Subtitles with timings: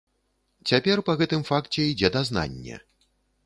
[0.71, 2.85] Цяпер па гэтым факце ідзе дазнанне.